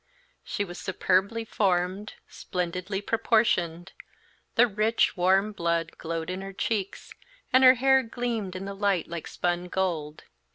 [0.43, 3.91] She was superbly formed, splendidly proportioned;
[4.55, 7.13] the rich, warm blood glowed in her cheeks,
[7.53, 10.23] and her hair gleamed in the light like spun gold.